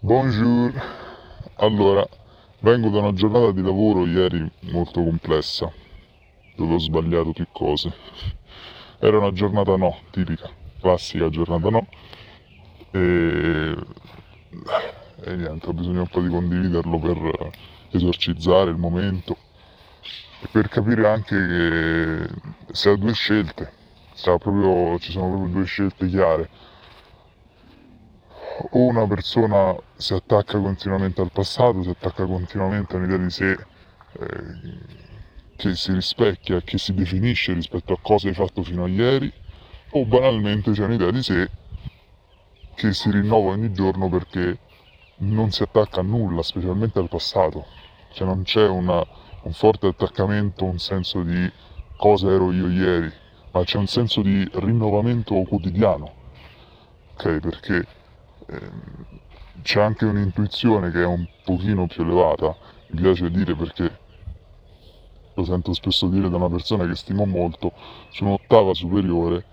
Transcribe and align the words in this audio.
Bonjour. 0.00 0.72
Allora, 1.56 2.06
vengo 2.60 2.88
da 2.88 3.00
una 3.00 3.12
giornata 3.14 3.50
di 3.50 3.62
lavoro 3.62 4.06
ieri 4.06 4.48
molto 4.70 5.02
complessa, 5.02 5.72
dove 6.54 6.74
ho 6.74 6.78
sbagliato 6.78 7.32
più 7.32 7.44
cose. 7.50 7.92
Era 9.00 9.18
una 9.18 9.32
giornata 9.32 9.74
no, 9.76 9.96
tipica, 10.12 10.48
classica 10.80 11.28
giornata 11.30 11.70
no. 11.70 11.88
E, 12.92 13.76
e 15.24 15.34
niente, 15.34 15.68
ho 15.68 15.72
bisogno 15.72 16.02
un 16.02 16.08
po' 16.08 16.20
di 16.20 16.28
condividerlo 16.28 16.98
per 17.00 17.50
esorcizzare 17.90 18.70
il 18.70 18.76
momento 18.76 19.36
e 20.42 20.46
per 20.52 20.68
capire 20.68 21.08
anche 21.08 21.34
che 21.34 22.72
si 22.72 22.88
ha 22.88 22.94
due 22.94 23.14
scelte, 23.14 23.72
ha 24.26 24.38
proprio, 24.38 24.96
ci 25.00 25.10
sono 25.10 25.28
proprio 25.28 25.50
due 25.50 25.64
scelte 25.64 26.06
chiare 26.06 26.48
una 28.72 29.06
persona 29.06 29.76
si 29.96 30.14
attacca 30.14 30.58
continuamente 30.58 31.20
al 31.20 31.30
passato, 31.32 31.82
si 31.82 31.90
attacca 31.90 32.24
continuamente 32.24 32.94
a 32.94 32.98
un'idea 32.98 33.16
di 33.16 33.30
sé 33.30 33.50
eh, 33.52 34.96
che 35.56 35.74
si 35.74 35.92
rispecchia, 35.92 36.60
che 36.62 36.78
si 36.78 36.94
definisce 36.94 37.52
rispetto 37.52 37.92
a 37.92 37.98
cosa 38.00 38.28
hai 38.28 38.34
fatto 38.34 38.62
fino 38.62 38.84
a 38.84 38.88
ieri, 38.88 39.32
o 39.90 40.04
banalmente 40.04 40.72
c'è 40.72 40.84
un'idea 40.84 41.10
di 41.10 41.22
sé 41.22 41.50
che 42.74 42.92
si 42.92 43.10
rinnova 43.10 43.50
ogni 43.50 43.72
giorno 43.72 44.08
perché 44.08 44.58
non 45.18 45.50
si 45.50 45.62
attacca 45.62 46.00
a 46.00 46.04
nulla, 46.04 46.42
specialmente 46.42 46.98
al 46.98 47.08
passato, 47.08 47.66
cioè 48.12 48.26
non 48.26 48.42
c'è 48.42 48.66
una, 48.68 49.04
un 49.42 49.52
forte 49.52 49.88
attaccamento, 49.88 50.64
un 50.64 50.78
senso 50.78 51.22
di 51.22 51.50
cosa 51.96 52.30
ero 52.30 52.52
io 52.52 52.68
ieri, 52.68 53.12
ma 53.50 53.64
c'è 53.64 53.78
un 53.78 53.88
senso 53.88 54.22
di 54.22 54.48
rinnovamento 54.52 55.34
quotidiano, 55.42 56.12
ok? 57.14 57.38
Perché 57.40 57.86
c'è 59.62 59.80
anche 59.82 60.06
un'intuizione 60.06 60.90
che 60.90 61.02
è 61.02 61.06
un 61.06 61.26
pochino 61.44 61.86
più 61.86 62.02
elevata, 62.02 62.56
mi 62.88 63.00
piace 63.02 63.30
dire 63.30 63.54
perché 63.54 63.98
lo 65.34 65.44
sento 65.44 65.72
spesso 65.72 66.08
dire 66.08 66.28
da 66.30 66.36
una 66.36 66.48
persona 66.48 66.86
che 66.86 66.96
stimo 66.96 67.24
molto, 67.26 67.72
su 68.08 68.24
un'ottava 68.24 68.74
superiore, 68.74 69.44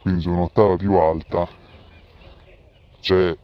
quindi 0.00 0.22
su 0.22 0.30
un'ottava 0.30 0.76
più 0.76 0.94
alta, 0.94 1.46
c'è 3.00 3.36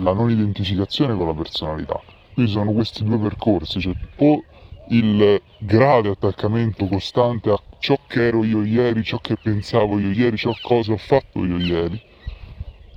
la 0.00 0.12
non 0.12 0.30
identificazione 0.30 1.16
con 1.16 1.26
la 1.26 1.34
personalità. 1.34 2.00
Quindi 2.32 2.52
sono 2.52 2.72
questi 2.72 3.02
due 3.04 3.18
percorsi, 3.18 3.80
cioè 3.80 3.94
o 4.18 4.42
il 4.90 5.42
grave 5.58 6.10
attaccamento 6.10 6.86
costante 6.86 7.50
a 7.50 7.60
ciò 7.78 7.98
che 8.06 8.28
ero 8.28 8.44
io 8.44 8.64
ieri, 8.64 9.02
ciò 9.02 9.18
che 9.18 9.36
pensavo 9.36 9.98
io 9.98 10.12
ieri, 10.12 10.36
ciò 10.36 10.52
cosa 10.62 10.92
ho 10.92 10.96
fatto 10.96 11.44
io 11.44 11.58
ieri, 11.58 12.00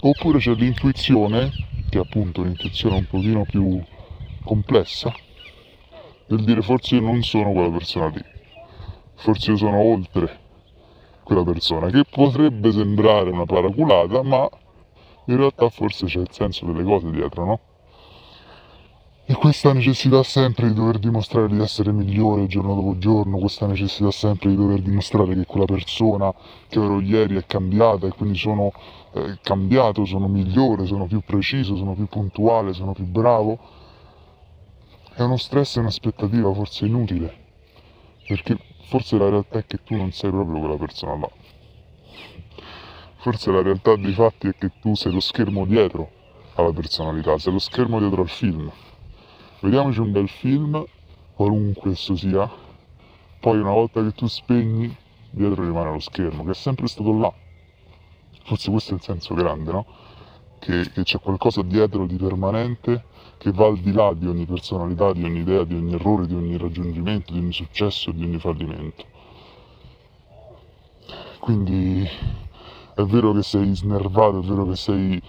Oppure 0.03 0.39
c'è 0.39 0.55
l'intuizione, 0.55 1.53
che 1.87 1.99
è 1.99 2.01
appunto 2.01 2.41
un'intuizione 2.41 2.95
un 2.95 3.05
pochino 3.05 3.45
più 3.45 3.79
complessa, 4.43 5.13
del 6.25 6.43
dire 6.43 6.63
forse 6.63 6.95
io 6.95 7.01
non 7.01 7.21
sono 7.21 7.51
quella 7.51 7.69
persona 7.69 8.07
lì, 8.07 8.21
forse 9.13 9.51
io 9.51 9.57
sono 9.57 9.77
oltre 9.77 10.39
quella 11.23 11.43
persona, 11.43 11.89
che 11.91 12.03
potrebbe 12.09 12.71
sembrare 12.71 13.29
una 13.29 13.45
paraculata, 13.45 14.23
ma 14.23 14.49
in 15.25 15.37
realtà 15.37 15.69
forse 15.69 16.07
c'è 16.07 16.19
il 16.19 16.31
senso 16.31 16.65
delle 16.65 16.83
cose 16.83 17.11
dietro, 17.11 17.45
no? 17.45 17.59
Questa 19.41 19.73
necessità 19.73 20.21
sempre 20.21 20.67
di 20.67 20.75
dover 20.75 20.99
dimostrare 20.99 21.47
di 21.47 21.59
essere 21.59 21.91
migliore 21.91 22.45
giorno 22.45 22.75
dopo 22.75 22.99
giorno, 22.99 23.39
questa 23.39 23.65
necessità 23.65 24.11
sempre 24.11 24.49
di 24.49 24.55
dover 24.55 24.81
dimostrare 24.81 25.33
che 25.33 25.47
quella 25.47 25.65
persona 25.65 26.31
che 26.67 26.77
ero 26.77 27.01
ieri 27.01 27.37
è 27.37 27.45
cambiata 27.47 28.05
e 28.05 28.11
quindi 28.11 28.37
sono 28.37 28.71
eh, 29.13 29.39
cambiato, 29.41 30.05
sono 30.05 30.27
migliore, 30.27 30.85
sono 30.85 31.07
più 31.07 31.21
preciso, 31.21 31.75
sono 31.75 31.95
più 31.95 32.05
puntuale, 32.05 32.73
sono 32.73 32.93
più 32.93 33.05
bravo, 33.05 33.57
è 35.15 35.23
uno 35.23 35.37
stress 35.37 35.77
e 35.77 35.79
un'aspettativa 35.79 36.53
forse 36.53 36.85
inutile, 36.85 37.35
perché 38.27 38.59
forse 38.89 39.17
la 39.17 39.27
realtà 39.27 39.57
è 39.57 39.65
che 39.65 39.79
tu 39.83 39.95
non 39.95 40.11
sei 40.11 40.29
proprio 40.29 40.59
quella 40.59 40.77
persona 40.77 41.15
là. 41.15 41.29
Forse 43.15 43.51
la 43.51 43.63
realtà 43.63 43.95
dei 43.95 44.13
fatti 44.13 44.49
è 44.49 44.53
che 44.55 44.73
tu 44.79 44.93
sei 44.93 45.11
lo 45.11 45.19
schermo 45.19 45.65
dietro 45.65 46.11
alla 46.53 46.71
personalità, 46.71 47.39
sei 47.39 47.53
lo 47.53 47.59
schermo 47.59 47.97
dietro 47.97 48.21
al 48.21 48.29
film 48.29 48.71
vediamoci 49.61 49.99
un 49.99 50.11
bel 50.11 50.27
film, 50.27 50.83
qualunque 51.33 51.91
esso 51.91 52.15
sia, 52.15 52.49
poi 53.39 53.59
una 53.59 53.71
volta 53.71 54.03
che 54.03 54.11
tu 54.11 54.27
spegni, 54.27 54.95
dietro 55.29 55.63
rimane 55.63 55.91
lo 55.91 55.99
schermo, 55.99 56.43
che 56.43 56.51
è 56.51 56.55
sempre 56.55 56.87
stato 56.87 57.17
là. 57.17 57.33
Forse 58.43 58.69
questo 58.69 58.91
è 58.91 58.95
il 58.95 59.01
senso 59.01 59.33
grande, 59.33 59.71
no? 59.71 59.85
Che, 60.59 60.91
che 60.91 61.03
c'è 61.03 61.19
qualcosa 61.19 61.61
dietro 61.63 62.05
di 62.05 62.17
permanente 62.17 63.05
che 63.37 63.51
va 63.51 63.65
al 63.65 63.79
di 63.79 63.91
là 63.91 64.13
di 64.13 64.27
ogni 64.27 64.45
personalità, 64.45 65.13
di 65.13 65.23
ogni 65.23 65.39
idea, 65.39 65.63
di 65.63 65.73
ogni 65.73 65.95
errore, 65.95 66.27
di 66.27 66.35
ogni 66.35 66.57
raggiungimento, 66.57 67.33
di 67.33 67.39
ogni 67.39 67.53
successo, 67.53 68.11
di 68.11 68.23
ogni 68.23 68.37
fallimento. 68.37 69.05
Quindi 71.39 72.07
è 72.93 73.01
vero 73.01 73.33
che 73.33 73.41
sei 73.41 73.75
snervato, 73.75 74.39
è 74.39 74.43
vero 74.43 74.67
che 74.67 74.75
sei 74.75 75.19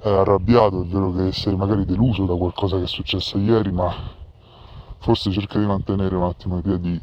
è 0.00 0.08
arrabbiato, 0.08 0.82
è 0.82 0.86
vero 0.86 1.12
che 1.12 1.32
sei 1.32 1.56
magari 1.56 1.84
deluso 1.84 2.24
da 2.24 2.34
qualcosa 2.36 2.76
che 2.76 2.84
è 2.84 2.86
successo 2.86 3.36
ieri, 3.38 3.72
ma 3.72 3.92
forse 4.98 5.30
cerca 5.32 5.58
di 5.58 5.66
mantenere 5.66 6.14
un 6.14 6.22
attimo 6.22 6.56
l'idea 6.56 6.76
di 6.76 7.00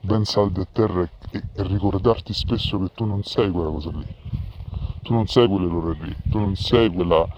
ben 0.00 0.24
saldo 0.24 0.62
a 0.62 0.66
terra 0.70 1.02
e, 1.02 1.10
e, 1.32 1.62
ricordarti 1.62 2.32
spesso 2.32 2.78
che 2.78 2.90
tu 2.94 3.04
non 3.04 3.22
sei 3.22 3.50
quella 3.50 3.70
cosa 3.70 3.90
lì. 3.90 4.06
Tu 5.02 5.12
non 5.12 5.26
sei 5.26 5.46
quell'errore 5.46 5.98
lì, 6.00 6.16
tu 6.30 6.38
non 6.38 6.56
sei 6.56 6.90
quella, 6.90 7.28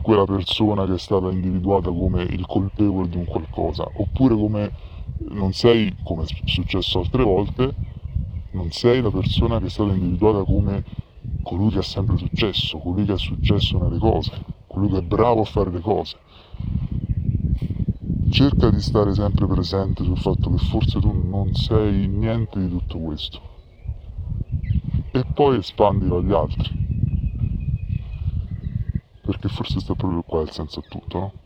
quella 0.00 0.24
persona 0.24 0.86
che 0.86 0.94
è 0.94 0.98
stata 0.98 1.30
individuata 1.30 1.90
come 1.90 2.22
il 2.22 2.46
colpevole 2.46 3.08
di 3.08 3.16
un 3.16 3.24
qualcosa, 3.24 3.84
oppure 3.96 4.36
come 4.36 4.72
non 5.30 5.52
sei, 5.52 5.92
come 6.04 6.22
è 6.22 6.26
successo 6.44 7.00
altre 7.00 7.24
volte, 7.24 7.74
non 8.52 8.70
sei 8.70 9.02
la 9.02 9.10
persona 9.10 9.58
che 9.58 9.66
è 9.66 9.70
stata 9.70 9.92
individuata 9.92 10.44
come 10.44 10.84
colui 11.44 11.70
che 11.70 11.78
ha 11.78 11.82
sempre 11.82 12.16
successo, 12.16 12.78
colui 12.78 13.04
che 13.04 13.12
ha 13.12 13.16
successo 13.16 13.78
nelle 13.78 13.98
cose, 13.98 14.32
colui 14.66 14.88
che 14.88 14.98
è 14.98 15.02
bravo 15.02 15.42
a 15.42 15.44
fare 15.44 15.70
le 15.70 15.80
cose. 15.80 16.16
Cerca 18.30 18.70
di 18.70 18.80
stare 18.80 19.14
sempre 19.14 19.46
presente 19.46 20.02
sul 20.02 20.18
fatto 20.18 20.50
che 20.50 20.58
forse 20.58 20.98
tu 20.98 21.12
non 21.12 21.54
sei 21.54 22.08
niente 22.08 22.58
di 22.58 22.68
tutto 22.68 22.98
questo. 22.98 23.40
E 25.12 25.24
poi 25.32 25.58
espandilo 25.58 26.16
agli 26.16 26.32
altri. 26.32 26.82
Perché 29.20 29.48
forse 29.48 29.78
sta 29.78 29.94
proprio 29.94 30.22
qua 30.22 30.40
il 30.40 30.50
senso 30.50 30.80
a 30.80 30.82
tutto, 30.88 31.18
no? 31.18 31.43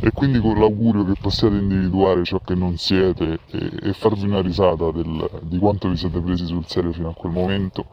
E 0.00 0.10
quindi 0.12 0.40
con 0.40 0.58
l'augurio 0.58 1.04
che 1.04 1.12
possiate 1.20 1.56
individuare 1.56 2.24
ciò 2.24 2.38
che 2.38 2.54
non 2.54 2.76
siete 2.78 3.40
e, 3.50 3.70
e 3.82 3.92
farvi 3.92 4.24
una 4.24 4.40
risata 4.40 4.90
del, 4.90 5.40
di 5.42 5.58
quanto 5.58 5.88
vi 5.88 5.96
siete 5.96 6.20
presi 6.20 6.46
sul 6.46 6.66
serio 6.66 6.92
fino 6.92 7.10
a 7.10 7.14
quel 7.14 7.32
momento. 7.32 7.84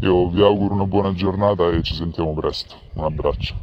Io 0.00 0.28
vi 0.30 0.42
auguro 0.42 0.74
una 0.74 0.86
buona 0.86 1.12
giornata 1.12 1.68
e 1.70 1.82
ci 1.82 1.94
sentiamo 1.94 2.32
presto. 2.32 2.74
Un 2.94 3.04
abbraccio. 3.04 3.54